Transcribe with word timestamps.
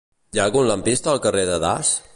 Hi 0.35 0.39
ha 0.39 0.45
algun 0.49 0.65
lampista 0.71 1.13
al 1.15 1.21
carrer 1.27 1.45
de 1.51 1.63
Das? 1.67 1.95